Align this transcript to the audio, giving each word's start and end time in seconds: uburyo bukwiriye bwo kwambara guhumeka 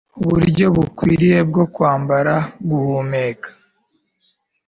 uburyo 0.21 0.65
bukwiriye 0.75 1.39
bwo 1.49 1.63
kwambara 1.73 2.33
guhumeka 2.69 3.49